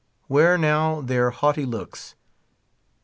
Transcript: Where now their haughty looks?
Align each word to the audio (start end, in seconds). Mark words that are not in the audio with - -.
Where 0.25 0.57
now 0.57 0.99
their 1.01 1.29
haughty 1.29 1.63
looks? 1.63 2.15